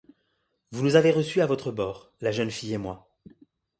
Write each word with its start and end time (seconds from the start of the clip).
Vous 0.71 0.83
nous 0.83 0.95
avez 0.95 1.11
reçus 1.11 1.41
à 1.41 1.45
votre 1.45 1.71
bord, 1.71 2.11
la 2.21 2.31
jeune 2.31 2.49
fille 2.49 2.73
et 2.73 2.79
moi. 2.79 3.07